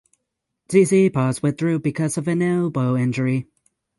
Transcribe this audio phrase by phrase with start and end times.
[0.67, 3.45] Tsitsipas withdrew because of an elbow injury.